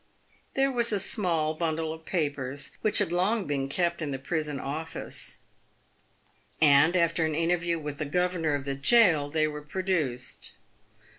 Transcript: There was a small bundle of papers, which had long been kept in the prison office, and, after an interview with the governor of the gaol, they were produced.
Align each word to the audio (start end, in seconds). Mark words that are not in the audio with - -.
There 0.55 0.71
was 0.71 0.91
a 0.91 0.99
small 0.99 1.53
bundle 1.53 1.93
of 1.93 2.05
papers, 2.05 2.71
which 2.81 2.97
had 2.97 3.11
long 3.11 3.45
been 3.45 3.69
kept 3.69 4.01
in 4.01 4.09
the 4.09 4.17
prison 4.17 4.59
office, 4.59 5.37
and, 6.59 6.95
after 6.95 7.23
an 7.23 7.35
interview 7.35 7.77
with 7.77 7.99
the 7.99 8.05
governor 8.05 8.55
of 8.55 8.65
the 8.65 8.73
gaol, 8.73 9.29
they 9.29 9.45
were 9.47 9.61
produced. 9.61 10.53